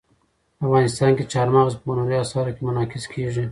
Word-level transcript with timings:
افغانستان 0.65 1.11
کې 1.17 1.23
چار 1.33 1.47
مغز 1.55 1.73
په 1.81 1.87
هنري 1.95 2.17
اثارو 2.23 2.51
کې 2.55 2.61
منعکس 2.67 3.03
کېږي. 3.13 3.45